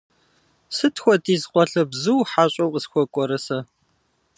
[0.75, 3.59] Сыт хуэдиз къуалэбзу хьэщӀэу къысхуэкӀуэрэ сэ!